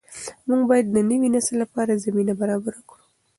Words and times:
موږ 0.47 0.61
باید 0.69 0.87
د 0.91 0.97
نوي 1.09 1.29
نسل 1.35 1.55
لپاره 1.63 2.01
زمینه 2.05 2.33
برابره 2.41 2.79
کړو. 2.89 3.03